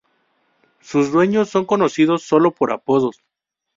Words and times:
Sus 0.79 1.11
dueños 1.11 1.51
son 1.51 1.65
conocidos 1.67 2.23
solo 2.23 2.49
por 2.49 2.71
apodos. 2.71 3.21